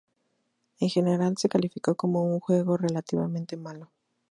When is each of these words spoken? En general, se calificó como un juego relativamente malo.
En 0.79 0.89
general, 0.89 1.37
se 1.37 1.47
calificó 1.47 1.93
como 1.93 2.23
un 2.23 2.39
juego 2.39 2.75
relativamente 2.75 3.55
malo. 3.55 3.91